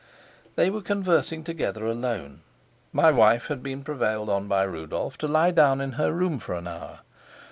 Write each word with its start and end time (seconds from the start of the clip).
They 0.55 0.71
were 0.71 0.81
conversing 0.81 1.43
together 1.43 1.85
alone. 1.85 2.41
My 2.91 3.11
wife 3.11 3.49
had 3.49 3.61
been 3.61 3.83
prevailed 3.83 4.31
on 4.31 4.47
by 4.47 4.63
Rudolf 4.63 5.15
to 5.19 5.27
lie 5.27 5.51
down 5.51 5.79
in 5.79 5.91
her 5.91 6.11
room 6.11 6.39
for 6.39 6.55
an 6.55 6.67
hour. 6.67 7.01